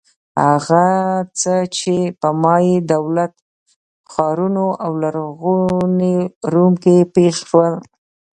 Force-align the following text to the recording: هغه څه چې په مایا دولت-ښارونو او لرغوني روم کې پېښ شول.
هغه 0.47 0.85
څه 1.39 1.55
چې 1.77 1.95
په 2.19 2.29
مایا 2.43 2.77
دولت-ښارونو 2.93 4.65
او 4.83 4.91
لرغوني 5.03 6.15
روم 6.53 6.73
کې 6.83 6.95
پېښ 7.15 7.35
شول. 7.49 7.73